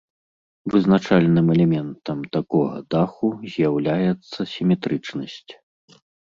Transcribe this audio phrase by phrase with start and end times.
[0.73, 5.51] Вызначальным элементам такога даху з'яўляецца сіметрычнасць.